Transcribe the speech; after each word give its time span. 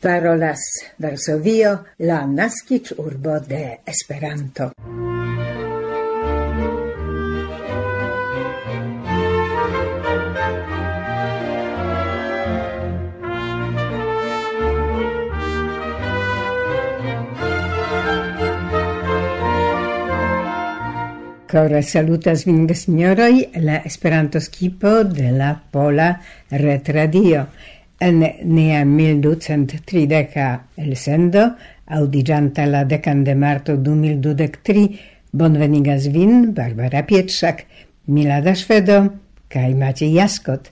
parolas 0.00 0.60
Varsovio, 0.98 1.84
la 1.98 2.26
nascic 2.26 2.92
urbo 2.96 3.40
de 3.40 3.80
Esperanto. 3.84 4.72
Cora 21.48 21.80
salutas 21.80 22.44
vin 22.44 22.66
signoroi 22.74 23.48
la 23.64 23.78
Esperanto 23.88 24.38
skipo 24.38 25.02
de 25.04 25.30
la 25.32 25.54
Pola 25.70 26.20
Retradio. 26.50 27.46
En 28.00 28.22
nia 28.44 28.84
1230 28.84 30.60
elsendo, 30.76 31.56
audigianta 31.86 32.66
la 32.66 32.84
decan 32.84 33.24
de 33.24 33.34
marto 33.34 33.76
2023, 33.76 35.00
bonvenigas 35.32 36.06
vin 36.12 36.54
Barbara 36.54 37.02
Pietrzak, 37.06 37.64
Milada 38.06 38.54
Szwedo 38.54 39.00
kaj 39.50 39.74
Maciej 39.74 40.14
Jaskot. 40.14 40.70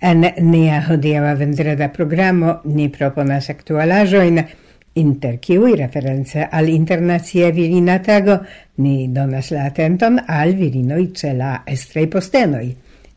En 0.00 0.24
nia 0.40 0.80
hodiała 0.88 1.34
vendreda 1.34 1.92
programo 1.92 2.56
ni 2.64 2.88
proponas 2.88 3.50
aktualaĵojn, 3.52 4.40
inter 4.94 5.36
kiuj 5.44 5.76
reference 5.76 6.48
al 6.50 6.72
internacia 6.72 7.52
virina 7.52 8.00
tago 8.02 8.40
ni 8.78 9.08
donas 9.12 9.52
la 9.52 9.68
atenton 9.68 10.18
al 10.26 10.56
virinoj 10.56 11.06
ce 11.14 11.36
la 11.36 11.62
estraj 11.66 12.08
postenoj. 12.10 12.66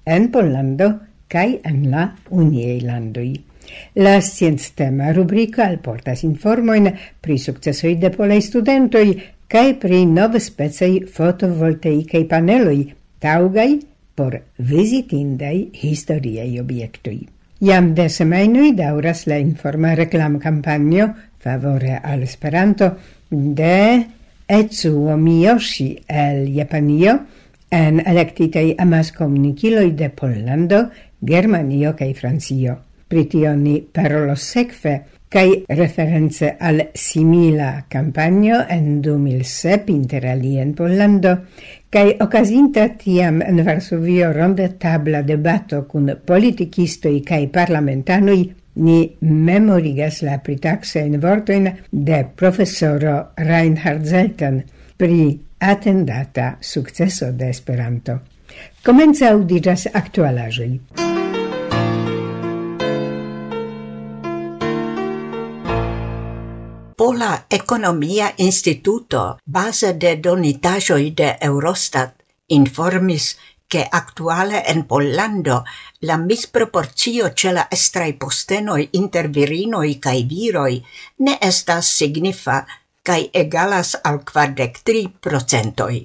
En 0.06 0.30
Pollando 0.32 0.92
kai 1.28 1.60
en 1.64 1.84
la 1.92 2.08
uniei 2.30 2.80
landoi. 2.82 3.34
La 3.96 4.20
scienctema 4.22 5.12
rubriko 5.14 5.64
alportas 5.66 6.24
informoin 6.24 6.92
pri 7.22 7.38
successoi 7.38 7.96
de 7.98 8.12
polei 8.14 8.42
studentoj 8.42 9.08
kai 9.48 9.74
pri 9.82 10.06
nov 10.06 10.38
specei 10.40 11.02
fotovoltaicei 11.18 12.26
paneloj 12.30 12.80
taŭgaj 13.22 13.70
por 14.16 14.38
visitindai 14.58 15.70
historiei 15.82 16.60
objektoj. 16.60 17.18
Jam 17.60 17.94
de 17.96 18.10
semajnoj 18.10 18.74
dauras 18.76 19.26
la 19.28 19.38
informa 19.40 19.94
reklamkampanjo 19.96 21.08
favore 21.40 22.00
al 22.04 22.24
Esperanto 22.24 22.92
de 23.30 24.04
Etsuo 24.48 25.16
Miyoshi 25.18 26.04
el 26.08 26.54
Japanio 26.54 27.20
en 27.72 28.02
electitei 28.06 28.76
amas 28.78 29.12
comuniciloi 29.12 29.92
de 29.92 30.10
Pollando 30.10 30.90
Germanio 31.26 31.94
kai 31.94 32.14
Francio. 32.14 32.78
Pri 33.08 33.26
tio 33.30 33.54
ni 33.56 33.80
parolos 33.82 34.42
sekve 34.54 34.96
kai 35.30 35.64
reference 35.68 36.56
al 36.60 36.82
simila 36.94 37.86
campagno 37.90 38.62
en 38.70 39.02
2007 39.02 39.92
inter 39.92 40.26
alie 40.32 40.66
Pollando 40.78 41.34
kai 41.90 42.16
okazinta 42.20 42.88
tiam 42.98 43.42
en 43.42 43.64
Varsovio 43.66 44.32
ronde 44.34 44.70
tabla 44.80 45.22
debato 45.22 45.84
kun 45.88 46.12
politikistoj 46.26 47.22
kai 47.24 47.48
parlamentanoi, 47.48 48.42
ni 48.76 49.00
memorigas 49.22 50.22
la 50.22 50.38
pritakse 50.44 51.00
en 51.00 51.20
vortoin 51.22 51.70
de 51.90 52.26
professoro 52.36 53.32
Reinhard 53.38 54.04
Zelten 54.06 54.64
pri 54.98 55.40
atendata 55.60 56.58
successo 56.60 57.32
de 57.32 57.50
Esperanto. 57.50 58.20
Comenza 58.84 59.32
aŭdiĝas 59.32 59.88
aktualaĵoj. 59.94 61.15
Pola 67.06 67.46
Economia 67.50 68.34
Instituto, 68.38 69.38
base 69.46 69.94
de 69.94 70.16
donitajoi 70.18 71.12
de 71.14 71.28
Eurostat, 71.40 72.16
informis 72.48 73.38
che 73.68 73.86
actuale 73.88 74.66
en 74.66 74.88
Pollando 74.88 75.64
la 76.00 76.18
misproporcio 76.18 77.32
ce 77.34 77.52
la 77.52 77.68
estrai 77.70 78.14
postenoi 78.14 78.90
inter 78.94 79.30
virinoi 79.30 80.00
cae 80.00 80.24
viroi 80.24 80.84
ne 81.18 81.38
estas 81.40 81.86
signifa 81.86 82.66
cae 83.04 83.30
egalas 83.32 84.00
al 84.02 84.24
quardec 84.24 84.82
tri 84.82 85.04
procentoi. 85.08 86.00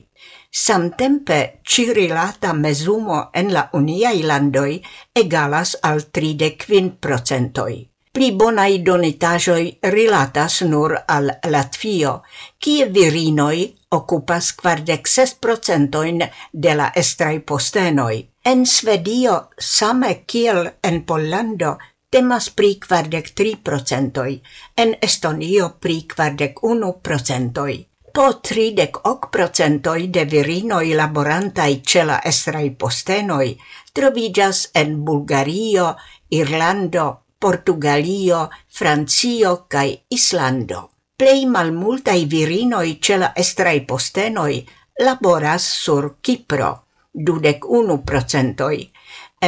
Samtempe 0.50 1.60
cirilata 1.62 2.52
mesumo 2.52 3.30
en 3.32 3.54
la 3.56 3.70
uniai 3.72 4.20
landoi 4.20 4.82
egalas 5.14 5.78
al 5.80 6.10
tridec 6.10 6.66
quin 6.66 6.98
procentoi. 6.98 7.89
Pli 8.12 8.32
bonai 8.34 8.80
donitajoi 8.86 9.66
rilatas 9.94 10.62
nur 10.70 10.96
al 11.16 11.28
Latvio, 11.54 12.14
kie 12.58 12.88
virinoi 12.94 13.60
okupas 13.98 14.48
kvardek 14.58 15.06
ses 15.06 15.34
procentojn 15.46 16.18
de 16.64 16.72
la 16.80 16.88
estraj 17.02 17.36
postenoj. 17.52 18.16
En 18.52 18.66
Svedio, 18.66 19.36
same 19.58 20.10
kiel 20.26 20.66
en 20.82 20.98
Pollando, 21.06 21.76
temas 22.10 22.50
pri 22.50 22.72
kvardek 22.82 23.30
tri 23.38 23.54
procentoj, 23.70 24.34
en 24.76 24.96
Estonio 25.10 25.70
pri 25.78 26.02
kvardek 26.10 26.64
unu 26.72 26.92
procentoj. 27.08 27.78
Po 28.10 28.26
tridek 28.42 29.04
ok 29.06 29.30
procentoj 29.30 29.98
de 30.10 30.26
virinoi 30.34 30.96
laborantaj 30.98 31.72
ce 31.86 32.02
la 32.04 32.18
estraj 32.26 32.66
postenoj 32.74 33.46
troviĝas 33.94 34.68
en 34.74 34.96
Bulgario, 35.06 35.92
Irlando, 36.34 37.10
Portugalio, 37.40 38.50
Francio 38.68 39.64
cae 39.72 40.04
Islando. 40.16 40.80
Plej 41.16 41.46
malmultaj 41.54 42.20
virinoi 42.32 42.98
ce 43.00 43.16
la 43.22 43.30
estraj 43.42 43.78
postenoi 43.88 44.58
laboras 45.06 45.64
sur 45.84 46.10
Kipro, 46.20 46.70
dudek 47.12 47.64
unu 47.78 47.96
procentoi, 48.04 48.84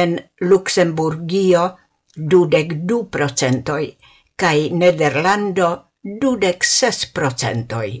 en 0.01 0.17
Luxemburgio 0.49 1.63
dudek 2.15 2.73
du 2.89 2.99
procentoi, 3.15 3.87
cae 4.35 4.69
Nederlando 4.81 5.69
dudek 6.03 6.65
ses 6.65 7.05
procentoi. 7.13 7.93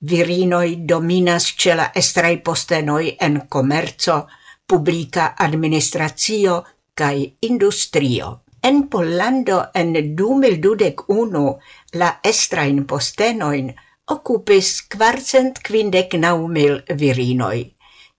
Virinoi 0.00 0.76
dominas 0.86 1.52
ce 1.58 1.74
la 1.74 1.90
estraj 2.02 2.36
postenoi 2.46 3.16
en 3.18 3.40
komerco, 3.48 4.26
publica 4.66 5.34
administracio 5.36 6.64
cae 6.94 7.32
industrio. 7.40 8.36
En 8.68 8.82
Pollando 8.92 9.58
en 9.72 9.94
2021 10.16 11.58
la 12.00 12.08
estrain 12.22 12.82
postenoin 12.90 13.70
occupis 14.14 14.68
quarcent 14.94 15.62
quindec 15.68 16.18
nau 16.24 16.44
mil 16.56 16.76
virinoi. 17.00 17.62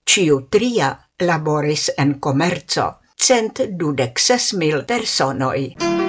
Ciu 0.10 0.40
tria 0.50 0.90
laboris 1.30 1.86
en 2.02 2.18
comerzo, 2.28 2.88
cent 3.28 3.62
dudec 3.78 4.18
ses 4.18 4.54
mil 4.64 4.86
personoi. 4.90 6.09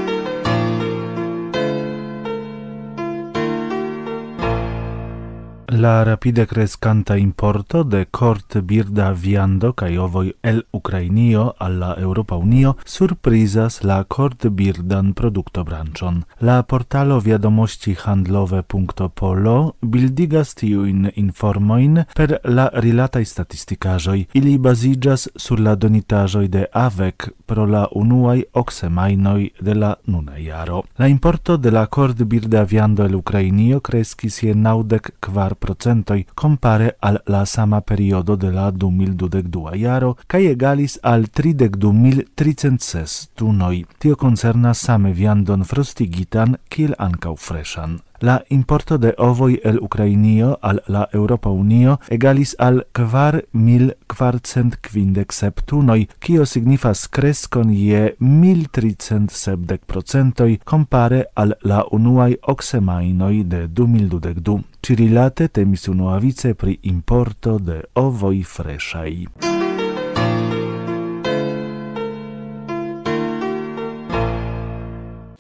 la 5.71 6.03
rapide 6.03 6.47
crescanta 6.47 7.17
importo 7.17 7.85
de 7.85 8.07
cort 8.11 8.61
birda 8.61 9.13
viando 9.13 9.73
cae 9.73 9.99
ovoi 9.99 10.35
el 10.43 10.65
Ucrainio 10.73 11.55
alla 11.59 11.95
Europa 11.97 12.35
Unio 12.35 12.77
surprizas 12.85 13.83
la 13.83 14.05
cort 14.05 14.49
birdan 14.49 15.13
producto 15.13 15.63
branchon. 15.63 16.25
La 16.39 16.63
portalo 16.63 17.21
wiadomości 17.21 17.95
handlowe.polo 17.95 19.77
bildigas 19.81 20.55
tiuin 20.55 21.11
informoin 21.15 22.05
per 22.15 22.41
la 22.45 22.71
rilatai 22.73 23.25
statisticajoi. 23.25 24.27
Ili 24.33 24.59
basigas 24.59 25.29
sur 25.37 25.61
la 25.61 25.75
donitajoi 25.75 26.49
de 26.49 26.67
AVEC 26.73 27.31
pro 27.47 27.67
la 27.67 27.87
unuai 27.95 28.45
oxemainoi 28.53 29.53
de 29.61 29.75
la 29.75 29.97
nuna 30.07 30.39
iaro. 30.39 30.85
La 30.97 31.07
importo 31.07 31.57
de 31.57 31.71
la 31.71 31.87
cort 31.87 32.23
birda 32.25 32.65
viando 32.65 33.05
el 33.05 33.15
Ucrainio 33.15 33.81
crescis 33.81 34.43
je 34.43 34.55
naudec 34.55 35.13
kvar 35.21 35.55
procentoi 35.61 36.27
compare 36.35 36.97
al 36.99 37.21
la 37.27 37.45
sama 37.45 37.81
periodo 37.81 38.37
de 38.37 38.51
la 38.51 38.71
2022 38.71 39.77
jaro 39.85 40.17
kaj 40.27 40.43
egalis 40.53 40.99
al 41.03 41.29
32306 41.41 43.31
tunoi. 43.35 43.85
Tio 43.99 44.17
concernas 44.17 44.85
same 44.89 45.13
viandon 45.13 45.65
frostigitan 45.65 46.57
kiel 46.69 46.97
ankaŭ 46.99 47.35
freŝan. 47.49 48.01
La 48.23 48.43
importo 48.49 48.99
de 48.99 49.15
ovoi 49.19 49.61
el 49.65 49.79
Ukrainio 49.81 50.59
al 50.61 50.81
la 50.89 51.07
Europa 51.13 51.49
Unio 51.49 51.97
egalis 52.11 52.55
al 52.59 52.83
kvar 52.93 53.39
mil 53.53 53.95
kvarcent 54.07 54.77
kvindek 54.85 55.33
septunoj, 55.33 56.07
kio 56.21 56.45
signifas 56.47 57.07
kreskon 57.09 57.71
je 57.73 58.15
mil 58.19 58.67
tricent 58.69 59.33
sepdek 59.33 59.87
procentoj 59.87 60.59
kompare 60.65 61.25
al 61.35 61.55
la 61.65 61.81
unuaj 61.91 62.35
oksemajnoj 62.43 63.45
de 63.45 63.67
du 63.67 63.87
mil 63.87 64.09
dudek 64.09 64.45
du. 64.45 64.61
Cirilate 64.83 65.49
temis 65.49 65.89
unuavice 65.89 66.55
pri 66.55 66.79
importo 66.83 67.59
de 67.59 67.81
ovoi 67.95 68.43
freshaj. 68.43 69.27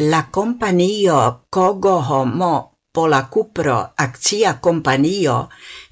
La 0.00 0.25
companio 0.31 1.41
Kogo 1.50 2.00
Homo 2.00 2.69
Pola 2.92 3.28
cupro 3.31 3.75
accia 4.04 4.52
companio 4.60 5.34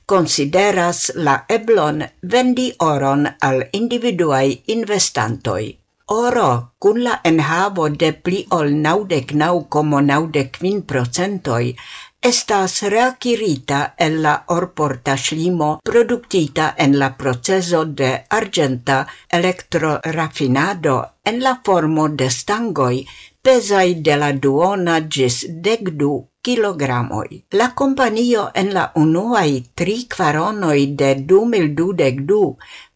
consideras 0.04 1.12
la 1.14 1.34
eblon 1.56 2.00
vendi 2.32 2.64
oron 2.86 3.28
al 3.48 3.58
individuai 3.80 4.48
investantoi. 4.74 5.66
Oro, 6.14 6.72
cun 6.82 6.98
la 7.04 7.20
enhavo 7.30 7.84
de 8.00 8.10
pli 8.24 8.40
ol 8.58 8.74
naudec 8.86 9.30
nau 9.42 9.60
como 9.74 10.00
naudec 10.00 10.58
vin 10.64 10.80
procentoi, 10.82 11.76
estas 12.30 12.82
reacirita 12.94 13.94
el 14.06 14.20
la 14.22 14.34
orporta 14.48 15.16
slimo 15.16 15.68
productita 15.84 16.74
en 16.76 16.98
la 16.98 17.10
proceso 17.16 17.84
de 17.84 18.10
argenta 18.40 19.06
electrorafinado 19.30 20.96
en 21.24 21.42
la 21.44 21.54
formo 21.64 22.08
de 22.08 22.28
stangoi 22.28 23.06
pesai 23.40 23.94
de 24.02 24.16
la 24.16 24.32
duona 24.32 24.96
gis 25.08 25.46
degdu 25.48 26.12
kilogramoi. 26.48 27.42
La 27.60 27.72
companio 27.76 28.48
en 28.60 28.72
la 28.72 28.84
unuai 29.04 29.56
tri 29.76 29.96
quaronoi 30.16 30.84
de 31.00 31.10
2022 31.32 32.44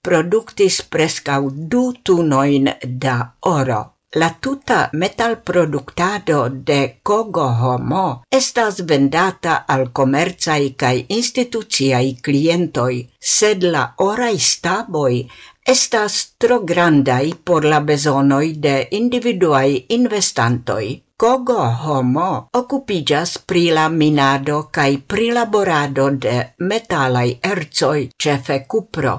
produktis 0.08 0.78
prescau 0.94 1.50
du 1.75 1.82
tunoin 2.02 2.70
da 3.04 3.16
oro. 3.50 3.82
La 4.20 4.28
tuta 4.44 4.78
metalproduktado 4.93 6.38
de 6.70 6.81
Kogo 7.02 7.46
Homo 7.60 8.06
estas 8.38 8.81
vendata 8.88 9.54
al 9.75 9.87
comerciai 10.00 10.66
kaj 10.82 10.96
instituciaj 11.19 12.04
klientoj, 12.26 12.93
sed 13.37 13.64
la 13.76 13.87
oraj 14.08 14.34
staboj 14.49 15.14
estas 15.76 16.19
tro 16.44 16.60
grandai 16.72 17.32
por 17.44 17.64
la 17.64 17.81
bezonoj 17.93 18.46
de 18.66 18.76
individuaj 19.00 19.69
investantoj. 20.00 20.84
Kogo 21.23 21.63
homo 21.87 22.49
occupigas 22.59 23.33
pri 23.47 23.61
la 23.71 23.85
minado 23.89 24.57
cae 24.75 24.97
prilaborado 24.99 26.09
de 26.25 26.33
metalai 26.59 27.39
erzoi, 27.51 28.09
cefe 28.19 28.57
cupro, 28.67 29.13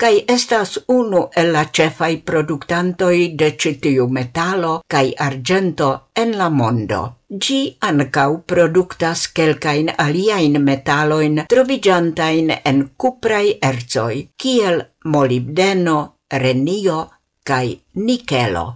kai 0.00 0.24
estas 0.34 0.72
unu 0.88 1.20
el 1.36 1.52
la 1.52 1.66
cefai 1.78 2.16
productantoi 2.30 3.36
de 3.36 3.50
citiu 3.60 4.08
metalo 4.08 4.72
kai 4.88 5.12
argento 5.28 5.90
en 6.16 6.32
la 6.38 6.48
mondo. 6.48 7.02
Gi 7.28 7.60
ancau 7.88 8.40
productas 8.46 9.28
kelkain 9.36 9.92
aliain 9.98 10.56
metaloin 10.70 11.44
trovigiantain 11.52 12.48
en 12.64 12.86
cuprai 12.96 13.58
erzoi, 13.60 14.28
kiel 14.40 14.86
molibdeno, 15.04 15.98
renio, 16.32 17.00
kai 17.44 17.68
nikelo. 17.94 18.66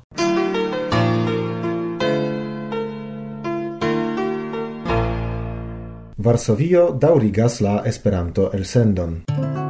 Varsovio 6.26 6.88
daurigas 6.90 7.60
la 7.60 7.84
Esperanto-elsendon. 7.86 9.65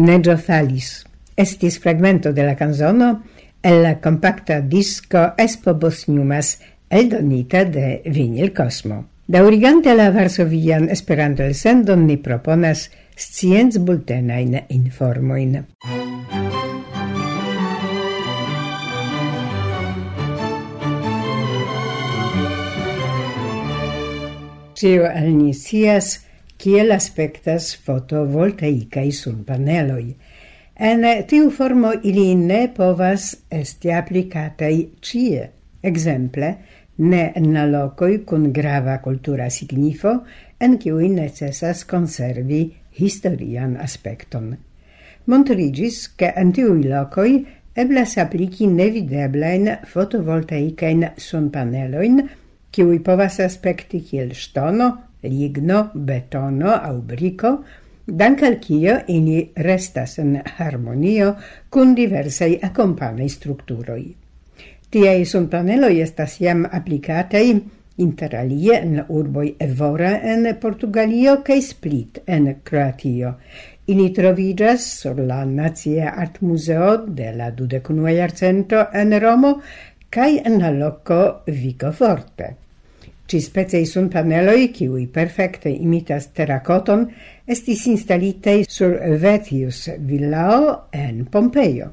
Neggio 0.00 0.38
falis. 0.38 1.04
Estis 1.36 1.78
fragmento 1.78 2.32
de 2.32 2.44
la 2.44 2.56
canzono 2.56 3.22
el 3.62 3.82
la 3.82 4.00
compacta 4.00 4.60
disco 4.62 5.34
Espo 5.36 5.74
Bosniumas, 5.74 6.60
eldonita 6.88 7.64
de 7.66 8.00
Vinil 8.06 8.54
Cosmo. 8.54 9.04
Daurigante 9.26 9.94
la 9.94 10.10
Varsovian 10.10 10.88
Esperanto 10.88 11.42
elsendon 11.42 12.06
ni 12.06 12.16
proponas 12.16 12.90
scienz 13.14 13.76
bultenain 13.78 14.64
informoin. 14.70 15.66
Cio 24.74 25.04
al 25.06 25.36
ni 25.36 25.52
kiel 26.60 26.92
aspektas 26.92 27.72
sun 29.12 29.44
paneloi. 29.44 30.14
En 30.76 31.04
tiu 31.28 31.50
formo 31.50 31.92
ili 32.04 32.34
ne 32.34 32.68
povas 32.76 33.36
esti 33.50 33.92
aplikataj 33.92 34.74
cie. 35.00 35.48
Ekzemple, 35.82 36.54
ne 36.98 37.32
en 37.36 37.52
la 37.54 37.64
lokoj 37.66 38.24
kun 38.24 38.52
grava 38.52 38.98
kultura 39.00 39.48
signifo, 39.50 40.18
en 40.60 40.76
kiuj 40.78 41.08
necessas 41.08 41.84
konservi 41.84 42.62
historian 42.92 43.76
aspekton. 43.80 44.52
Montrigis, 45.26 46.08
ke 46.16 46.32
en 46.36 46.52
tiui 46.52 46.84
locoi 46.88 47.38
eblas 47.76 48.18
apliki 48.18 48.66
nevideblajn 48.68 49.68
sun 51.16 51.48
paneloin, 51.50 52.20
kiuj 52.70 52.98
povas 53.04 53.40
aspekti 53.40 54.02
kiel 54.04 54.34
ŝtono, 54.36 54.90
ligno, 55.22 55.90
betono 55.94 56.72
au 56.74 57.00
brico, 57.02 57.64
dank 58.06 58.42
al 58.42 58.58
cio 58.60 58.96
ini 59.08 59.50
restas 59.56 60.18
en 60.18 60.40
harmonio 60.56 61.34
kun 61.70 61.94
diversaj 61.94 62.58
structuroi. 63.28 64.14
Tiei 64.90 65.22
Tiaj 65.22 65.26
sunpaneloj 65.30 66.00
estas 66.02 66.40
jam 66.40 66.64
inter 66.64 67.60
interalie 67.96 68.78
en 68.82 69.04
urboi 69.08 69.54
Evora 69.60 70.20
en 70.22 70.56
Portugalio 70.60 71.42
cae 71.44 71.60
Split 71.62 72.18
en 72.26 72.56
Croatio. 72.64 73.34
Ini 73.86 74.10
troviĝas 74.14 74.86
sur 75.02 75.18
la 75.18 75.44
art 76.16 76.40
museo 76.40 76.96
de 77.06 77.32
la 77.32 77.50
21. 77.50 78.22
arcento 78.22 78.86
en 78.92 79.20
Romo 79.20 79.60
cae 80.10 80.42
en 80.44 80.58
la 80.58 80.70
loko 80.70 81.42
Vigoforte 81.46 82.59
ci 83.30 83.38
specei 83.40 83.86
sun 83.86 84.08
paneloi, 84.08 84.72
kiui 84.74 85.04
perfecte 85.06 85.70
imitas 85.70 86.32
terracoton, 86.34 87.04
estis 87.46 87.84
installitei 87.86 88.64
sur 88.66 88.96
Vetius 89.22 89.84
Villao 90.02 90.88
en 90.90 91.28
Pompeio. 91.30 91.92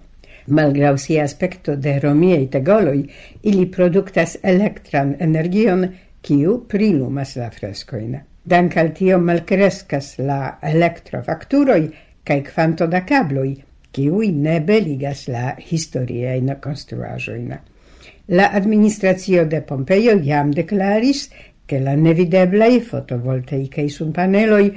Malgrau 0.50 0.98
sia 0.98 1.28
aspecto 1.28 1.76
de 1.76 2.00
romiei 2.02 2.48
tegoloi, 2.50 3.04
ili 3.44 3.68
productas 3.70 4.40
elektran 4.42 5.14
energion, 5.22 5.86
kiu 6.26 6.58
prilumas 6.66 7.36
la 7.38 7.52
frescoin. 7.54 8.18
Dank 8.42 8.82
al 8.82 8.90
tio 8.98 9.22
malcrescas 9.22 10.16
la 10.18 10.58
electrofacturoi 10.64 11.92
cae 12.26 12.42
quanto 12.42 12.90
da 12.90 13.06
cabloi, 13.06 13.54
kiui 13.94 14.34
ne 14.34 14.58
beligas 14.66 15.28
la 15.30 15.54
historiae 15.60 16.42
construajoina. 16.58 17.62
La 18.30 18.48
administracio 18.52 19.46
de 19.46 19.62
Pompeio 19.62 20.18
jam 20.20 20.50
declaris 20.52 21.30
che 21.66 21.80
la 21.80 21.94
nevideblei 21.96 22.82
fotovoltaicae 22.82 23.88
sun 23.88 24.12
paneloi 24.12 24.74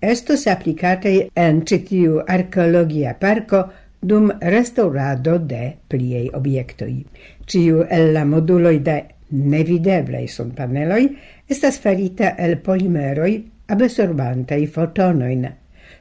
estos 0.00 0.46
applicatei 0.46 1.30
en 1.32 1.62
citiu 1.64 2.18
archeologia 2.26 3.14
parco 3.14 3.62
dum 4.00 4.28
restaurado 4.40 5.38
de 5.38 5.78
pliei 5.88 6.28
obiectoi. 6.36 6.98
Ciu 7.46 7.86
el 7.88 8.12
la 8.12 8.26
moduloi 8.28 8.82
de 8.84 8.98
nevideblei 9.30 10.28
sunpaneloi 10.28 11.06
estas 11.48 11.78
farita 11.80 12.34
el 12.36 12.58
polimeroi 12.58 13.38
absorbantei 13.66 14.66
fotonoin. 14.66 15.46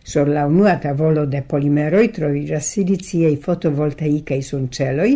Sur 0.03 0.27
la 0.27 0.45
unua 0.47 0.75
tavolo 0.83 1.25
de 1.25 1.43
polimeroi 1.47 2.09
trovigas 2.11 2.73
siliciei 2.73 3.37
fotovoltaicae 3.37 4.41
sun 4.41 4.67
celoi, 4.67 5.15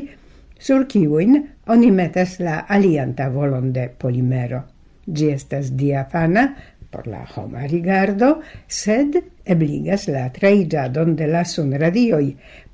sur 0.59 0.87
kiuin 0.87 1.52
oni 1.67 1.91
metas 1.91 2.39
la 2.39 2.65
alian 2.67 3.13
tavolon 3.15 3.71
de 3.73 3.87
polimero. 3.99 4.63
Gi 5.07 5.31
estas 5.31 5.71
diafana 5.75 6.47
por 6.93 7.07
la 7.07 7.25
homa 7.35 7.65
rigardo, 7.67 8.41
sed 8.67 9.17
ebligas 9.45 10.07
la 10.07 10.27
traigadon 10.31 11.15
de 11.15 11.27
la 11.27 11.43
sunradioj, 11.43 12.27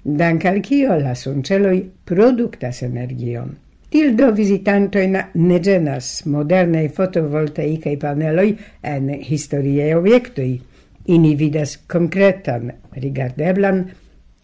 dank 0.04 0.46
al 0.46 0.60
kio 0.62 0.98
la 1.00 1.16
sunceloj 1.16 1.78
productas 2.06 2.84
energion. 2.84 3.56
Til 3.90 4.14
do 4.18 4.28
vizitantojn 4.36 5.16
negenas 5.34 6.26
modernei 6.26 6.92
modernaj 6.94 7.96
paneloi 8.02 8.52
en 8.84 9.10
historiei 9.10 9.96
objektoj. 9.96 10.60
Ini 11.10 11.36
vidas 11.36 11.78
concretan 11.88 12.72
rigardeblan 12.94 13.86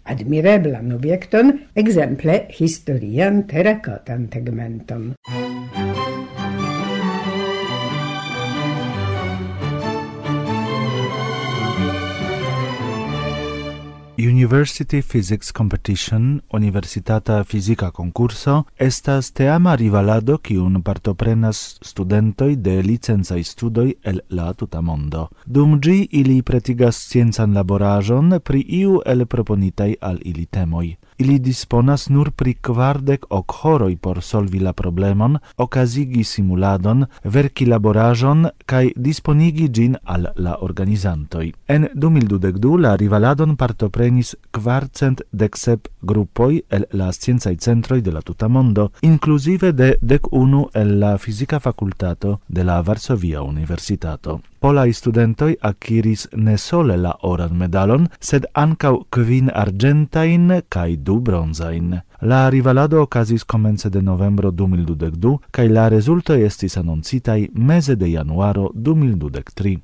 admireblan 0.05 0.93
objekton, 0.95 1.59
ekzemple 1.75 2.39
historian 2.59 3.43
terakotan 3.49 4.27
tegmenton. 4.33 5.13
University 14.17 15.01
Physics 15.01 15.51
Competition, 15.51 16.41
universitata 16.53 17.43
Fisica 17.43 17.91
concurso, 17.91 18.63
estas 18.77 19.31
teama 19.31 19.75
rivalado 19.75 20.37
kiun 20.37 20.81
partoprenas 20.81 21.79
studentoi 21.83 22.55
de 22.55 22.81
licenzai 22.81 23.43
studoi 23.43 23.95
el 24.03 24.21
la 24.29 24.53
tuta 24.53 24.81
mondo. 24.81 25.27
Dum 25.45 25.79
gi 25.81 26.07
ili 26.11 26.41
pretigas 26.41 26.95
sciencan 26.95 27.53
laboraĵon 27.53 28.39
pri 28.39 28.63
iu 28.79 29.01
el 29.05 29.25
proponitaj 29.25 29.95
al 30.01 30.19
ili 30.23 30.45
temoi. 30.45 30.95
Ili 31.17 31.39
disponas 31.39 32.09
nur 32.09 32.31
pri 32.31 32.53
kvardek 32.53 33.25
ok 33.29 33.51
horoj 33.61 33.95
por 33.95 34.21
solvi 34.21 34.59
la 34.59 34.73
problemon, 34.73 35.37
okazigi 35.57 36.23
simuladon, 36.23 37.05
verki 37.23 37.65
laborajon 37.65 38.49
kaj 38.65 38.89
disponigi 38.95 39.67
ĝin 39.69 39.95
al 40.03 40.27
la 40.35 40.57
organizantoj. 40.61 41.51
En 41.67 41.87
2022 41.95 42.79
la 42.81 42.95
rivaladon 42.95 43.55
partoprenis 43.55 44.35
kvarcent 44.51 45.21
deksep 45.31 45.87
grupoj 46.01 46.61
el 46.69 46.85
la 46.91 47.11
sciencaj 47.11 47.55
centroj 47.57 48.01
de 48.01 48.11
la 48.11 48.21
tuta 48.21 48.47
mondo, 48.47 48.89
inkluzive 49.01 49.71
de 49.71 49.93
dek 50.01 50.27
unu 50.31 50.67
el 50.73 50.99
la 50.99 51.17
fizika 51.17 51.59
fakultato 51.59 52.39
de 52.47 52.63
la 52.63 52.81
Varsovia 52.81 53.41
Universitato 53.41 54.41
polai 54.65 54.93
studentoi 54.93 55.53
acquiris 55.61 56.23
ne 56.33 56.55
sole 56.57 56.95
la 56.97 57.11
oran 57.21 57.53
medalon, 57.53 58.07
sed 58.19 58.47
ancau 58.57 59.03
quin 59.13 59.51
argentain 59.53 60.55
cae 60.73 60.95
du 60.97 61.19
bronzain. 61.21 61.99
La 62.21 62.49
rivalado 62.49 63.03
ocasis 63.03 63.45
comence 63.45 63.91
de 63.93 64.01
novembro 64.01 64.49
2022, 64.51 65.37
cae 65.51 65.69
la 65.69 65.85
resultoi 65.93 66.41
estis 66.47 66.79
annoncitai 66.81 67.51
mese 67.53 67.95
de 67.95 68.09
januaro 68.09 68.71
2023. 68.73 69.77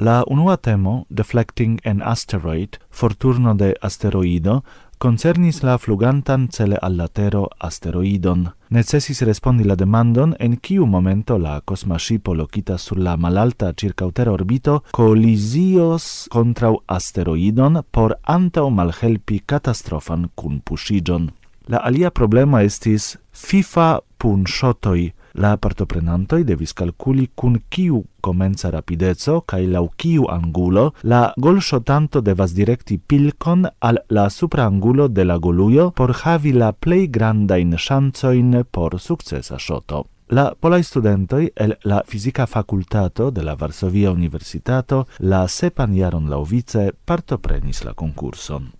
La 0.00 0.24
unua 0.26 0.56
temo, 0.56 1.04
Deflecting 1.10 1.78
an 1.84 2.00
Asteroid, 2.02 2.80
forturno 2.90 3.54
de 3.54 3.74
asteroido, 3.80 4.64
concernis 5.04 5.62
la 5.62 5.76
flugantan 5.76 6.48
cele 6.48 6.78
al 6.80 6.96
la 6.96 7.08
tero 7.08 7.50
asteroidon. 7.58 8.46
Necessis 8.70 9.20
respondi 9.20 9.64
la 9.64 9.76
demandon 9.76 10.32
en 10.38 10.56
kiu 10.56 10.86
momento 10.86 11.36
la 11.38 11.60
cosma 11.60 11.98
shipo 11.98 12.34
locita 12.34 12.78
sur 12.78 12.96
la 12.98 13.18
malalta 13.18 13.74
circautera 13.76 14.32
orbito 14.32 14.82
colisios 14.92 16.26
contrau 16.30 16.80
asteroidon 16.86 17.82
por 17.90 18.16
antau 18.22 18.70
malhelpi 18.70 19.42
catastrofan 19.44 20.30
cun 20.34 20.62
pusigion. 20.64 21.32
La 21.66 21.84
alia 21.84 22.10
problema 22.10 22.62
estis 22.62 23.18
FIFA 23.32 24.00
punŝotoj. 24.24 25.00
La 25.34 25.56
partoprenantoi 25.58 26.44
devis 26.46 26.72
kalkuli 26.78 27.26
kun 27.34 27.56
kiu 27.68 28.04
comenza 28.22 28.70
rapideco 28.70 29.40
kaj 29.50 29.64
laŭ 29.72 29.82
kiu 30.00 30.28
angulo 30.30 30.84
la 31.02 31.22
golŝotanto 31.46 32.22
devas 32.28 32.54
direkti 32.54 32.98
pilkon 32.98 33.66
al 33.88 33.98
la 34.08 34.28
supra 34.30 34.68
angulo 34.70 35.08
de 35.08 35.24
la 35.24 35.36
golujo 35.38 35.90
por 35.90 36.14
havi 36.22 36.52
la 36.52 36.70
plej 36.72 37.08
grandajn 37.18 37.76
ŝancojn 37.86 38.62
por 38.70 39.00
sukcesa 39.00 39.58
ŝoto. 39.58 40.04
La 40.30 40.52
polai 40.60 40.82
studentoi 40.82 41.50
el 41.56 41.74
la 41.84 42.00
fizika 42.06 42.46
fakultato 42.46 43.30
de 43.30 43.42
la 43.42 43.54
Varsovia 43.54 44.10
Universitato 44.10 45.04
la 45.18 45.46
sepan 45.48 45.92
jaron 45.98 46.30
lauvice 46.30 46.92
partoprenis 47.04 47.84
la 47.84 47.92
konkurson. 47.92 48.72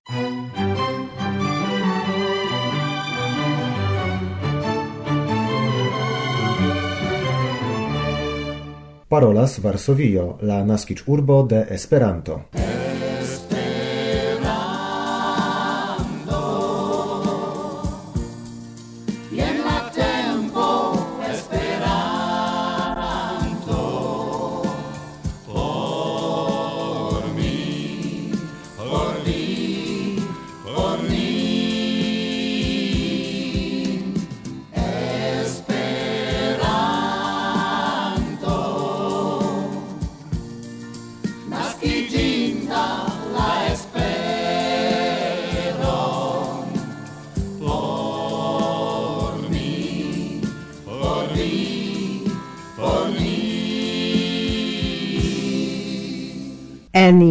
parolas 9.14 9.61
Varsovio, 9.62 10.25
la 10.42 10.56
naskiĝurbo 10.66 11.42
de 11.47 11.61
Esperanto. 11.76 12.63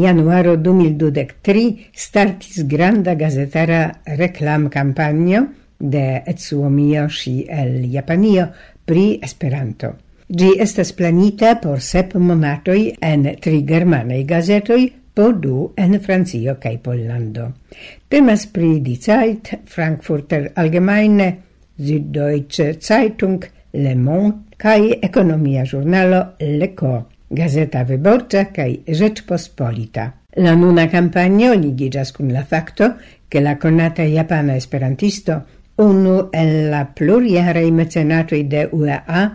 januaro 0.04 0.56
2023 0.56 1.66
startis 1.96 2.64
granda 2.68 3.16
gazetara 3.16 3.84
reklamkampanjo 4.06 5.44
de 5.80 6.24
Etsuo 6.28 6.70
Miyoshi 6.70 7.46
el 7.50 7.92
Japanio 7.92 8.48
pri 8.86 9.20
Esperanto. 9.22 9.94
Gi 10.28 10.54
estas 10.60 10.94
planita 10.94 11.56
por 11.62 11.82
sep 11.82 12.16
monatoi 12.16 12.94
en 13.02 13.28
tri 13.42 13.64
germanei 13.68 14.24
gazetoj 14.26 14.82
po 15.14 15.32
du 15.32 15.72
en 15.78 16.00
Francio 16.00 16.56
kaj 16.60 16.78
Pollando. 16.84 17.52
Temas 18.10 18.48
pri 18.48 18.80
Die 18.80 18.98
Zeit, 18.98 19.54
Frankfurter 19.66 20.52
Allgemeine, 20.56 21.30
Süddeutsche 21.78 22.74
Zeitung, 22.80 23.44
Le 23.74 23.96
Monde 23.96 24.58
kaj 24.58 25.00
ekonomia 25.02 25.66
ĵurnalo 25.66 26.24
Le 26.40 26.74
Corps. 26.76 27.13
Gazeta 27.34 27.84
Wyborcza 27.84 28.46
kaj 28.46 28.76
Rzeczpospolita. 28.88 30.12
La 30.38 30.54
nuna 30.56 30.86
kampanio 30.90 31.56
ligiĝas 31.58 32.12
kun 32.14 32.30
la 32.34 32.44
fakto, 32.46 32.92
ke 33.30 33.42
la 33.42 33.56
konata 33.58 34.06
japana 34.06 34.54
esperantisto, 34.58 35.40
unu 35.82 36.30
el 36.34 36.54
la 36.70 36.84
plurjaraj 36.86 37.72
mecenatoj 37.74 38.44
de 38.54 38.68
UEA, 38.72 39.26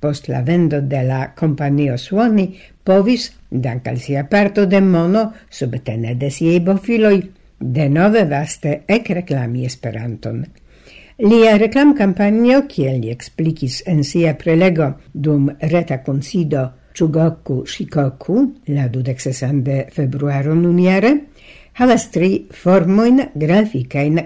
post 0.00 0.28
la 0.28 0.42
vendo 0.42 0.80
de 0.80 1.04
la 1.06 1.20
kompanio 1.38 1.94
Suoni, 1.98 2.48
povis, 2.82 3.30
dank 3.50 3.86
al 3.86 4.02
sia 4.02 4.26
parto 4.26 4.66
de 4.66 4.80
mono, 4.80 5.24
subtene 5.50 6.18
de 6.18 6.34
siei 6.34 6.60
bofiloj, 6.60 7.16
denove 7.58 8.26
vaste 8.30 8.80
ekreklami 8.88 9.64
Esperanton. 9.64 10.44
Lia 11.22 11.54
reklam 11.58 11.94
kampanjo, 11.94 12.64
kiel 12.66 12.98
li 13.04 13.14
eksplikis 13.14 13.84
en 13.86 14.02
sia 14.02 14.34
prelego 14.34 14.96
dum 15.12 15.52
reta 15.60 16.02
konsido 16.02 16.72
Chugaku 16.94 17.64
Shikaku 17.66 18.36
la 18.68 18.88
26 18.88 19.62
de 19.66 19.78
februaro 19.92 20.54
nuniare 20.54 21.12
havas 21.80 22.08
tri 22.14 22.46
formojn 22.62 23.20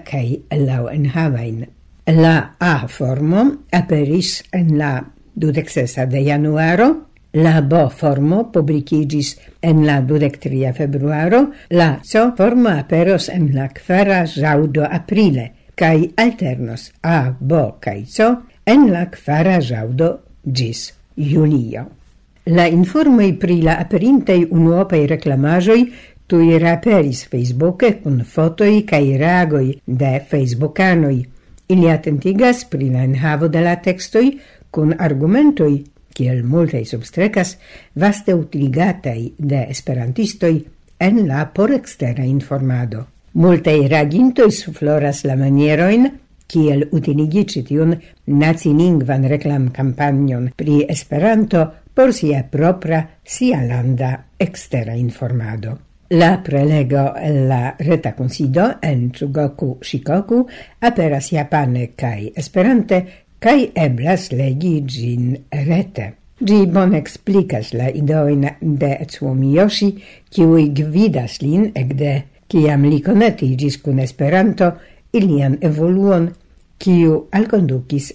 kai 0.05 0.41
lau 0.51 0.65
laŭ 0.65 0.83
enhavajn. 0.93 1.65
La 2.09 2.55
A 2.59 2.87
formo 2.87 3.43
aperis 3.71 4.43
en 4.53 4.77
la 4.77 5.03
26 5.35 6.05
de 6.09 6.23
januaro 6.23 7.09
La 7.33 7.61
B 7.61 7.75
formo 7.93 8.51
publicigis 8.51 9.35
en 9.61 9.85
la 9.85 10.01
23 10.01 10.73
februaro, 10.73 11.51
la 11.69 11.99
C 12.03 12.19
formo 12.35 12.69
aperos 12.69 13.29
en 13.29 13.53
la 13.53 13.67
kvara 13.69 14.25
jaudo 14.25 14.83
aprile 14.89 15.51
kai 15.75 16.09
alternos 16.17 16.91
A, 17.03 17.35
B 17.39 17.53
kai 17.79 18.05
C 18.05 18.25
en 18.65 18.89
la 18.91 19.05
kvara 19.11 19.59
jaudo 19.61 20.09
gis 20.43 20.91
julio. 21.15 21.85
La 22.49 22.65
informoi 22.65 23.35
pri 23.37 23.59
la 23.61 23.75
aperintaj 23.77 24.39
unuopaj 24.49 25.03
reklamaĵoj 25.11 25.81
tuj 26.31 26.45
reaperis 26.61 27.19
Facebooke 27.29 27.91
kun 28.01 28.23
fotoj 28.25 28.71
kaj 28.89 29.01
reagoj 29.21 29.65
de 29.85 30.09
Facebookanoj. 30.31 31.17
Ili 31.69 31.91
atentigas 31.91 32.63
pri 32.71 32.87
la 32.89 33.03
enhavo 33.05 33.47
de 33.53 33.61
la 33.61 33.75
textoi 33.75 34.31
kun 34.71 34.95
argumentoj, 34.97 35.69
kiel 36.17 36.39
multaj 36.43 36.81
substrekas, 36.89 37.51
vaste 37.93 38.33
utiligataj 38.33 39.19
de 39.37 39.59
esperantistoj 39.75 40.55
en 40.99 41.19
la 41.27 41.43
porekstera 41.53 42.25
informado. 42.25 43.03
Multaj 43.33 43.77
reagintoi 43.93 44.49
sufloras 44.51 45.21
la 45.23 45.35
manieroin 45.37 46.09
kiel 46.49 46.87
utiligi 46.97 47.45
ĉi 47.53 47.63
tiun 47.67 47.93
nacilingvan 48.41 49.29
reklamkampanjon 49.35 50.49
pri 50.57 50.81
Esperanto– 50.89 51.67
por 51.93 52.13
sia 52.13 52.43
propra 52.49 53.19
sia 53.23 53.61
landa 53.61 54.25
extera 54.37 54.95
informado. 54.95 55.79
La 56.09 56.41
prelego 56.41 57.13
la 57.47 57.75
reta 57.77 58.15
consido 58.15 58.79
en 58.81 59.11
Tsugoku 59.11 59.77
Shikoku 59.81 60.47
aperas 60.81 61.29
japane 61.29 61.91
kai 61.95 62.31
esperante 62.35 63.05
kai 63.39 63.71
eblas 63.75 64.31
legi 64.31 64.83
gin 64.87 65.37
rete. 65.51 66.13
Gi 66.39 66.65
bon 66.65 66.95
explicas 66.95 67.73
la 67.73 67.89
idoin 67.91 68.45
de 68.61 68.91
Tsuomiyoshi, 69.05 69.89
kiui 70.31 70.69
gvidas 70.73 71.41
lin 71.41 71.69
ekde 71.75 72.13
kiam 72.47 72.85
li 72.89 73.01
conetigis 73.05 73.77
kun 73.83 73.99
Esperanto 73.99 74.71
ilian 75.13 75.57
evoluon 75.61 76.29
kiu 76.79 77.27
alkondukis 77.35 78.13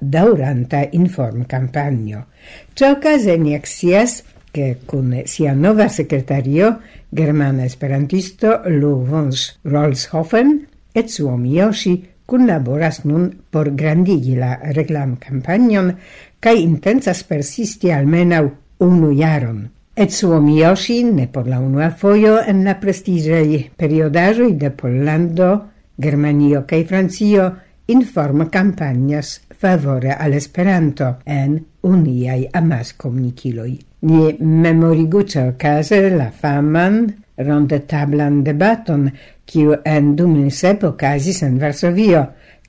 dauranta 0.00 0.84
inform 0.92 1.44
campagno. 1.46 2.26
Ciò 2.72 2.98
case 2.98 3.36
ni 3.36 3.58
scias, 3.62 4.22
che 4.54 4.78
con 4.86 5.22
sia 5.24 5.52
nova 5.52 5.88
secretario, 5.88 6.78
germana 7.10 7.64
esperantisto 7.64 8.62
Lou 8.66 9.04
von 9.04 9.30
Rolshofen 9.62 10.66
et 10.94 11.08
suo 11.08 11.36
Miyoshi 11.36 12.08
collaboras 12.24 13.02
nun 13.04 13.30
por 13.50 13.74
grandigi 13.74 14.36
la 14.38 14.60
reklam 14.72 15.16
campagnon 15.18 15.90
kai 16.38 16.62
intensas 16.62 17.24
persisti 17.24 17.90
almenau 17.90 18.52
unu 18.78 19.10
jaron. 19.18 19.66
Et 19.96 20.10
suo 20.10 20.40
Miyoshi 20.40 21.02
ne 21.04 21.26
por 21.26 21.48
la 21.48 21.58
unua 21.58 21.90
foio, 21.90 22.38
en 22.38 22.64
la 22.64 22.78
prestigiaj 22.78 23.70
periodaĵoj 23.78 24.52
de 24.58 24.70
Pollando, 24.70 25.50
Germanio 25.98 26.64
kai 26.66 26.82
Francio 26.84 27.50
informa 27.86 28.48
campagnas 28.48 29.42
favore 29.50 30.12
al 30.12 30.32
Esperanto 30.32 31.18
en 31.24 31.58
uniai 31.82 32.48
amas 32.52 32.94
comuniciloi. 32.94 33.78
Ni 34.00 34.36
memorigu 34.40 35.22
ce 35.22 35.54
case 35.56 36.10
la 36.10 36.30
faman 36.30 37.14
ronde 37.36 37.80
tablan 37.86 38.42
debaton 38.44 39.10
kiu 39.44 39.76
en 39.84 40.14
2007 40.16 40.86
ocasis 40.86 41.42
en 41.42 41.58
Varsovio 41.58 42.24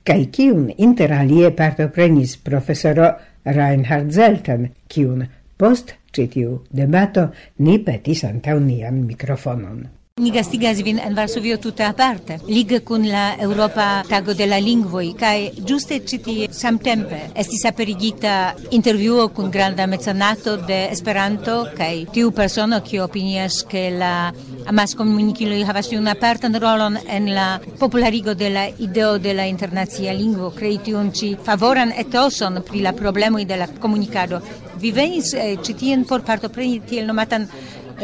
kaj 0.06 0.22
kiun 0.30 0.70
interalie 0.76 1.50
partoprenis 1.50 2.36
profesoro 2.36 3.10
Reinhard 3.44 4.10
Zelten, 4.10 4.70
kiun 4.88 5.26
post 5.56 5.94
citiu 6.12 6.62
debato 6.70 7.30
ni 7.58 7.78
petis 7.78 8.24
antaunian 8.24 9.04
mikrofonon. 9.06 9.95
Ni 10.16 10.30
gastigas 10.32 10.78
vin 10.80 10.96
en 10.96 11.12
Varsovio 11.12 11.58
tuta 11.60 11.90
aparte, 11.92 12.38
liga 12.48 12.78
kun 12.80 13.02
la 13.04 13.34
Europa 13.46 14.02
Tago 14.08 14.32
de 14.32 14.46
la 14.48 14.56
Lingvoi, 14.64 15.10
kaj 15.20 15.50
giuste 15.58 15.98
citi 16.08 16.46
samtempe 16.56 17.18
estis 17.42 17.66
aperigita 17.68 18.54
intervjuo 18.78 19.26
kun 19.36 19.50
granda 19.52 19.84
mecenato 19.86 20.56
de 20.70 20.78
Esperanto, 20.94 21.58
kai 21.76 22.06
tiu 22.14 22.32
persono 22.32 22.80
ki 22.80 23.02
opinias 23.04 23.58
ke 23.68 23.90
la 23.92 24.32
amaskomunikiloj 24.72 25.60
havas 25.68 25.92
tiun 25.92 26.08
apartan 26.08 26.56
rolon 26.64 26.96
en 26.96 27.34
la 27.36 27.60
popularigo 27.76 28.32
de 28.32 28.48
la 28.54 28.70
ideo 28.70 29.18
de 29.18 29.34
la 29.36 29.44
internacia 29.52 30.16
lingvo, 30.16 30.48
krei 30.56 30.78
tiun 30.78 31.12
ci 31.12 31.34
favoran 31.36 31.92
etoson 31.92 32.62
pri 32.64 32.80
la 32.88 32.96
problemoj 32.96 33.44
de 33.44 33.60
la 33.60 33.68
komunikado, 33.68 34.40
Vi 34.80 34.92
venis 34.92 35.32
eh, 35.34 35.56
ĉi 35.62 35.74
tien 35.80 36.04
por 36.08 36.24
partopreni 36.26 36.82
tiel 36.88 37.06
nomatan 37.08 37.46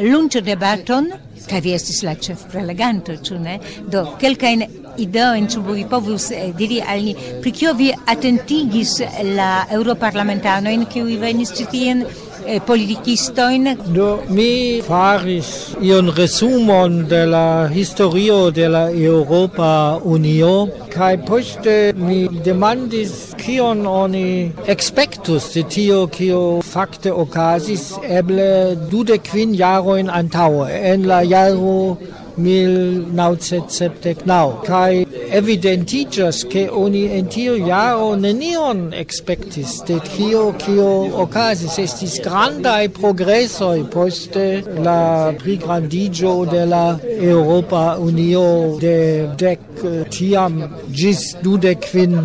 lunĉo 0.01 0.41
debaton 0.45 1.11
kaj 1.49 1.61
vi 1.65 1.75
estis 1.77 2.03
la 2.07 2.15
ĉefpreleganto, 2.15 3.17
ĉu 3.27 3.39
ne? 3.43 3.59
Do 3.93 4.05
kelkajn 4.21 4.65
ideojn 5.03 5.49
ĉu 5.53 5.63
vi 5.67 5.87
povus 5.91 6.31
eh, 6.33 6.51
diri 6.57 6.81
al 6.81 7.05
ni 7.07 7.15
pri 7.43 7.53
kio 7.53 7.75
vi 7.79 7.91
atentigis 8.15 8.99
la 9.37 9.51
eŭroparlamentanojn 9.79 10.87
kiuj 10.93 11.17
venis 11.23 11.55
ĉi 11.59 11.69
tien 11.73 12.05
eh, 12.47 12.61
politikistoin. 12.67 13.77
Do 13.95 14.23
mi 14.29 14.83
faris 14.87 15.75
ion 15.81 16.11
resumon 16.17 17.09
de 17.09 17.27
la 17.27 17.69
historio 17.69 18.51
de 18.51 18.69
la 18.69 18.85
Europa 18.91 20.01
Unio 20.05 20.69
kai 20.93 21.17
poste 21.29 21.93
mi 21.97 22.29
demandis 22.47 23.13
kion 23.41 23.87
oni 23.87 24.53
expectus 24.75 25.53
de 25.55 25.63
tio 25.75 26.07
kio 26.17 26.43
fakte 26.73 27.13
okazis 27.25 27.85
eble 28.19 28.49
dude 28.91 29.19
quin 29.29 29.55
jarojn 29.61 30.11
antau 30.21 30.67
en 30.69 31.09
la 31.09 31.23
jaro 31.33 31.97
1979. 32.37 34.61
Kai 34.65 35.07
evidentigas 35.33 36.47
che 36.47 36.69
oni 36.69 37.19
en 37.19 37.29
tio 37.29 37.57
jaro 37.57 38.15
nenion 38.15 38.93
expectis 38.93 39.83
de 39.87 40.01
tio 40.01 40.53
kio 40.59 41.09
okazis. 41.25 41.79
Estis 41.79 42.21
grandai 42.21 42.89
progressoi 42.89 43.85
poste 43.85 44.63
la 44.85 45.33
prigrandigio 45.39 46.45
de 46.45 46.67
la 46.67 46.99
Europa 47.03 47.97
Unio 47.99 48.79
de 48.81 49.29
dec 49.37 49.61
eh, 49.85 50.05
tiam 50.11 50.63
gis 50.91 51.37
dudec 51.43 51.81
quin 51.91 52.19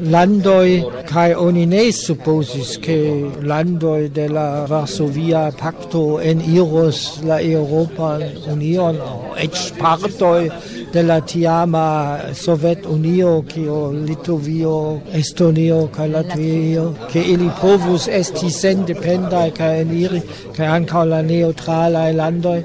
landoi 0.00 0.84
kai 1.08 1.32
oni 1.34 1.64
ne 1.66 1.90
supposis 1.92 2.78
che 2.78 3.30
landoi 3.40 4.10
de 4.12 4.28
la 4.28 4.66
Varsovia 4.66 5.50
Pacto 5.56 6.20
en 6.20 6.40
iros 6.40 7.22
la 7.24 7.40
Europa 7.40 8.18
Union 8.46 8.96
et 9.36 9.72
partoi 9.78 10.50
de 10.92 11.02
la 11.02 11.20
tiama 11.20 12.20
Sovet 12.34 12.84
Unio 12.86 13.42
kio 13.42 13.92
Litovio 13.92 15.00
Estonio 15.12 15.88
kai 15.88 16.08
Latvio 16.08 16.94
ke 17.12 17.20
ili 17.20 17.50
povus 17.60 18.08
esti 18.08 18.50
sendependa 18.50 19.50
kai 19.50 19.80
en 19.80 19.92
iri 19.96 20.20
kai 20.56 20.66
ankaŭ 20.66 21.04
la 21.08 21.22
neutralaj 21.22 22.12
landoi 22.12 22.60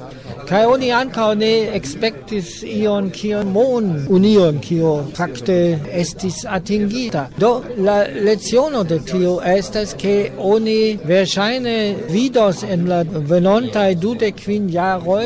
Kai 0.51 0.65
oni 0.67 0.89
ankaŭ 0.91 1.29
ne 1.39 1.49
expectis 1.77 2.47
ion 2.67 3.05
kion 3.15 3.53
mon 3.55 3.85
union 4.11 4.57
kio 4.59 4.89
fakte 5.15 5.55
estis 6.01 6.41
atingita. 6.57 7.21
Do 7.39 7.51
la 7.87 8.01
leziono 8.25 8.81
de 8.89 8.97
tio 9.11 9.37
estas 9.53 9.93
ke 10.01 10.15
oni 10.51 10.75
verŝajne 11.07 11.77
vidos 12.11 12.65
en 12.67 12.83
la 12.91 12.99
venontaj 13.31 13.87
dudek 14.03 14.43
kvin 14.43 14.67
jaroj 14.75 15.23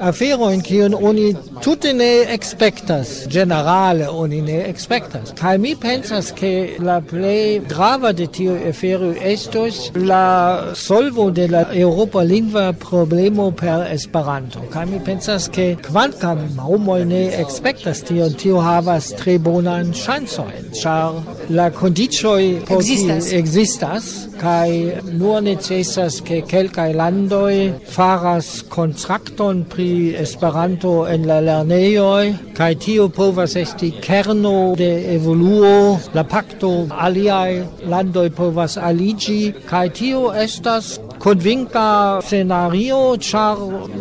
afero 0.00 0.48
in 0.52 0.62
kiun 0.64 0.94
oni 0.94 1.34
tute 1.60 1.92
ne 1.92 2.24
expectas, 2.34 3.26
generale 3.28 4.08
oni 4.08 4.40
ne 4.42 4.58
expectas. 4.68 5.32
Kaj 5.38 5.58
mi 5.58 5.74
pensas 5.76 6.32
ke 6.32 6.76
la 6.80 7.00
plej 7.00 7.60
grava 7.68 8.12
de 8.16 8.26
tiu 8.26 8.56
afero 8.68 9.12
estos 9.32 9.90
la 9.94 10.74
solvo 10.74 11.30
de 11.30 11.48
la 11.48 11.64
Europa 11.72 12.22
lingva 12.24 12.72
problemo 12.72 13.50
per 13.52 13.86
Esperanto. 13.92 14.64
Kaj 14.72 14.86
mi 14.90 15.00
pensas 15.04 15.48
ke 15.48 15.76
kvankam 15.82 16.46
homoj 16.58 17.04
ne 17.04 17.22
expectas 17.42 18.02
tion, 18.08 18.32
tio 18.34 18.60
havas 18.64 19.12
tre 19.20 19.38
bonan 19.38 19.92
ŝancojn, 19.92 20.72
ĉar 20.80 21.20
la 21.50 21.70
condicioi 21.70 22.62
existas. 22.68 23.32
existas, 23.32 24.28
kai 24.38 24.94
nur 25.12 25.42
necessas 25.42 26.22
che 26.22 26.42
quelcae 26.42 26.94
landoi 26.94 27.74
faras 27.84 28.62
contracton 28.68 29.64
pri 29.64 30.14
Esperanto 30.14 31.06
en 31.06 31.26
la 31.26 31.40
lerneioi, 31.40 32.54
kai 32.54 32.76
tio 32.76 33.08
povas 33.08 33.56
esti 33.56 33.90
kerno 34.00 34.74
de 34.76 35.14
evoluo, 35.14 35.98
la 36.14 36.24
pacto 36.24 36.86
aliai 36.88 37.66
landoi 37.82 38.30
povas 38.30 38.76
aligi, 38.76 39.52
kai 39.66 39.90
tio 39.90 40.30
estas 40.32 41.00
convinca 41.20 42.18
scenario, 42.22 43.16
char 43.18 43.58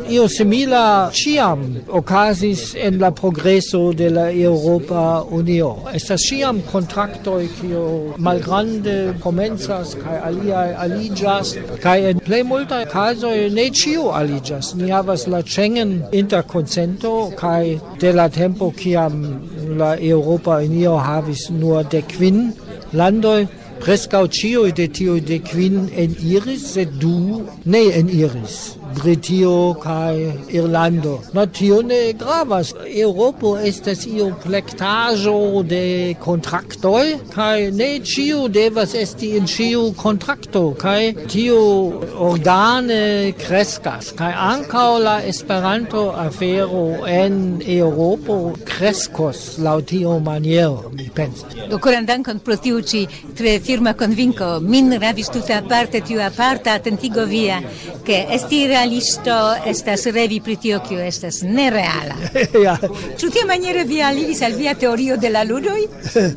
io 0.07 0.27
simila 0.27 1.11
ciam 1.11 1.59
ocasis 1.87 2.75
en 2.75 2.97
la 2.97 3.11
progreso 3.11 3.91
de 3.93 4.09
la 4.09 4.31
Europa 4.31 5.25
Unio. 5.29 5.83
Estas 5.93 6.23
ciam 6.23 6.61
contractoi 6.71 7.49
cio 7.59 8.15
malgrande 8.17 9.13
comenzas, 9.19 9.97
cae 9.99 10.21
alia 10.29 10.79
aligas, 10.79 11.57
cae 11.83 12.09
en 12.13 12.23
plei 12.23 12.43
multa 12.43 12.85
caso 12.87 13.27
ne 13.27 13.69
ciu 13.69 14.13
aligas. 14.15 14.73
Ni 14.75 14.89
havas 14.89 15.27
la 15.27 15.43
Schengen 15.43 16.05
interconsento, 16.13 17.35
cae 17.35 17.81
de 17.99 18.13
la 18.13 18.29
tempo 18.29 18.71
ciam 18.71 19.43
la 19.77 19.97
Europa 19.99 20.63
Unio 20.63 20.95
havis 20.97 21.49
nur 21.49 21.83
de 21.83 22.01
quin 22.01 22.53
landoi, 22.93 23.47
Prescau 23.79 24.27
cio 24.27 24.65
de 24.75 24.87
tio 24.91 25.19
de 25.23 25.39
quin 25.39 25.87
en 25.95 26.15
iris, 26.19 26.65
sed 26.75 26.99
du 26.99 27.45
ne 27.65 27.85
en 27.99 28.11
iris. 28.11 28.78
Britio 29.01 29.73
kai 29.83 30.33
Irlando. 30.49 31.19
Na 31.33 31.45
tio 31.45 31.81
ne 31.81 32.13
gravas. 32.13 32.73
Europo 32.85 33.57
estas 33.57 34.05
io 34.07 34.29
plektaĵo 34.43 35.63
de 35.63 36.15
kontraktoj 36.23 37.05
kai 37.33 37.71
ne 37.71 37.89
ĉiu 38.11 38.47
devas 38.51 38.93
esti 38.95 39.31
en 39.37 39.47
ĉiu 39.47 39.93
kontrakto 39.97 40.63
kai 40.81 41.13
tio 41.31 41.59
organe 42.29 43.31
kreskas 43.39 44.11
kai 44.19 44.31
ankaŭ 44.33 44.89
la 45.03 45.15
Esperanto 45.29 46.03
afero 46.25 47.05
en 47.07 47.61
Europo 47.65 48.37
kreskos 48.65 49.57
laŭ 49.65 49.77
tio 49.91 50.19
maniero 50.19 50.91
mi 50.93 51.09
pensas. 51.15 51.55
Do 51.69 51.79
koran 51.79 52.05
dankon 52.05 52.39
pro 52.43 52.57
tiu 52.57 52.81
ĉi 52.81 53.05
tre 53.37 53.59
firma 53.63 53.93
konvinko. 53.93 54.49
Min 54.59 54.91
ravis 55.01 55.29
tute 55.33 55.53
aparte 55.55 56.01
tiu 56.01 56.21
aparta 56.25 56.75
atentigo 56.79 57.25
via 57.25 57.61
ke 58.05 58.25
esti 58.35 58.65
real 58.67 58.88
realisto 58.89 59.55
estas 59.65 60.05
revi 60.05 60.39
pri 60.41 60.55
tio 60.55 60.79
kio 60.87 60.99
estas 60.99 61.41
nereala. 61.41 62.15
ja. 62.65 62.77
Ĉu 63.17 63.29
tia 63.29 63.45
maniere 63.45 63.83
vi 63.85 64.01
aliris 64.01 64.41
al 64.41 64.55
via 64.57 64.73
teorio 64.73 65.17
de 65.17 65.29
la 65.29 65.43
ludoj? 65.43 65.83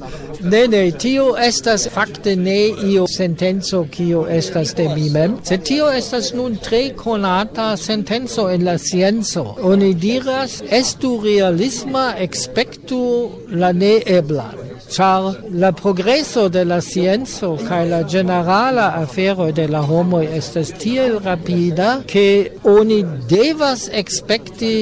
ne, 0.53 0.67
ne, 0.69 0.83
tio 0.91 1.33
estas 1.41 1.89
fakte 1.95 2.37
ne 2.37 2.59
io 2.93 3.07
sentenco 3.09 3.87
kio 3.91 4.27
estas 4.29 4.75
de 4.77 4.89
mi 4.95 5.09
mem, 5.11 5.39
sed 5.49 5.65
tio 5.65 5.89
estas 5.91 6.33
nun 6.37 6.59
tre 6.61 6.83
konata 6.97 7.73
sentenco 7.77 8.51
en 8.51 8.67
la 8.69 8.77
scienco. 8.79 9.57
Oni 9.63 9.95
diras 9.95 10.61
estu 10.69 11.21
realisma 11.25 12.13
expectu 12.19 13.03
la 13.49 13.73
neebla 13.73 14.51
char 14.93 15.37
la 15.51 15.73
progreso 15.73 16.49
de 16.49 16.65
la 16.65 16.81
scienzo 16.81 17.57
kai 17.69 17.89
la 17.89 18.03
generala 18.15 18.87
afero 19.05 19.47
de 19.53 19.67
la 19.75 19.81
homo 19.81 20.21
estas 20.21 20.73
tiel 20.83 21.19
rapida 21.25 21.91
ke 22.13 22.29
oni 22.77 23.01
devas 23.33 23.89
expecti 24.03 24.77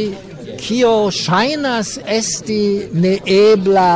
kio 0.62 0.94
shainas 1.10 1.98
esti 2.18 2.62
neebla 2.92 3.94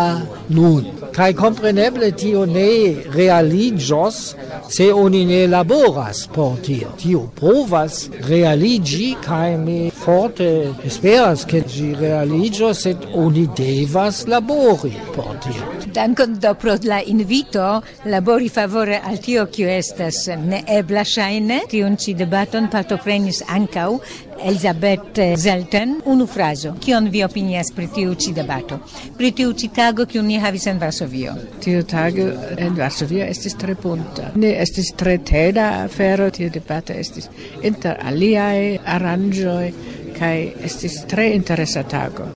nun. 0.49 0.85
Kai 1.15 1.33
compreneble 1.35 2.11
tio 2.17 2.45
ne 2.45 3.05
realigios 3.15 4.35
se 4.69 4.91
oni 4.93 5.25
ne 5.25 5.47
laboras 5.47 6.27
por 6.35 6.59
tio. 6.63 6.91
Tio 6.99 7.29
provas 7.35 8.09
realigi 8.29 9.15
kai 9.23 9.57
mi 9.57 9.91
forte 9.91 10.49
esperas 10.85 11.45
ke 11.47 11.63
gi 11.69 11.95
realigios 12.01 12.87
et 12.87 13.07
oni 13.15 13.47
devas 13.57 14.25
labori 14.27 14.95
por 15.15 15.37
tio. 15.45 15.63
Dankon 15.95 16.39
do 16.41 16.55
pro 16.55 16.75
la 16.83 17.01
invito 17.03 17.83
labori 18.07 18.49
favore 18.49 19.01
al 19.01 19.19
tio 19.19 19.47
kio 19.47 19.69
estas 19.69 20.27
neebla 20.27 21.05
shaine. 21.05 21.63
Tiun 21.71 21.97
ci 21.97 22.15
debaton 22.15 22.69
partoprenis 22.69 23.43
ankau 23.49 24.01
Elizabeth 24.43 25.21
Zelten 25.37 26.01
unu 26.05 26.27
frazo. 26.27 26.75
Kion 26.81 27.09
vi 27.11 27.25
opinias 27.25 27.73
pri 27.75 27.89
tiu 27.95 28.15
ĉi 28.15 28.35
debato? 28.35 28.79
Pri 29.19 29.31
tiu 29.33 29.53
ĉi 29.53 29.71
tago 29.75 30.07
kiun 30.07 30.27
ni 30.27 30.39
havis 30.39 30.67
en 30.67 30.81
Varsovio. 30.81 31.35
Tiu 31.65 31.83
tago 31.83 32.29
en 32.59 32.77
Varsovio 32.79 33.25
estis 33.25 33.57
tre 33.61 33.75
punta. 33.75 34.31
Ne 34.35 34.55
estis 34.63 34.93
tre 34.97 35.19
teda 35.19 35.71
afero, 35.85 36.31
tiu 36.31 36.51
debato 36.51 36.93
estis 36.93 37.31
inter 37.63 38.01
aliaj 38.03 38.79
aranĝoj 38.97 39.73
kaj 40.19 40.37
estis 40.71 41.03
tre 41.11 41.31
interesa 41.35 41.83
tago. 41.83 42.31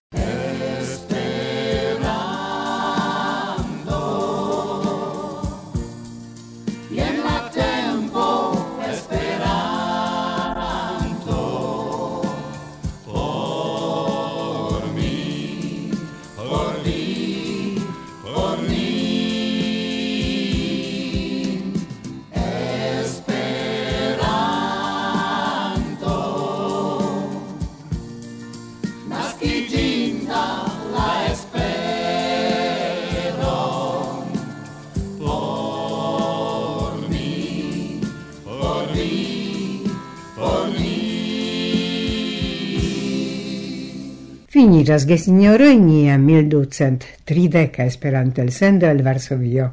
Finiras 44.59 45.05
ge 45.07 45.14
signoroi 45.23 45.77
nia 45.79 46.16
mildducent 46.18 47.05
trideka 47.25 47.85
Esperanto-elsendo 47.87 48.88
el 48.90 49.05
Varsovio. 49.07 49.68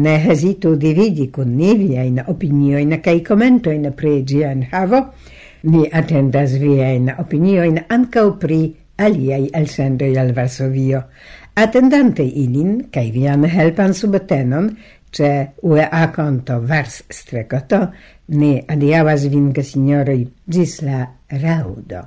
Ne 0.00 0.14
hesitu 0.22 0.70
dividi 0.80 1.26
kun 1.28 1.50
ni 1.58 1.74
viajn 1.76 2.22
opiniojn 2.32 2.94
kaj 3.04 3.18
komentojn 3.26 3.90
pri 3.98 4.12
ĝia 4.30 4.54
enhavo. 4.56 5.02
Ni 5.68 5.84
atendas 6.00 6.54
viajn 6.62 7.10
opiniojn 7.18 7.82
ankaŭ 7.98 8.24
pri 8.40 8.60
aliaj 8.96 9.42
elsendoj 9.60 10.10
el 10.24 10.32
Varsovio. 10.40 11.02
Atendante 11.66 12.24
ilin 12.24 12.78
kaj 12.96 13.04
vian 13.18 13.44
helpan 13.44 13.92
subtenon 13.92 14.70
ĉe 15.12 15.34
UEA 15.68 16.06
konto 16.16 16.62
Vars 16.64 17.02
Strekoto, 17.10 17.82
ni 18.40 18.56
adiavas 18.64 19.28
vin, 19.28 19.52
gesinjoroj, 19.52 20.22
ĝis 20.48 20.80
la 20.88 21.04
raŭdo. 21.44 22.06